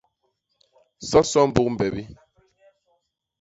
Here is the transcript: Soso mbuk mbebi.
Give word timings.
Soso 1.09 1.39
mbuk 1.47 1.67
mbebi. 1.73 2.03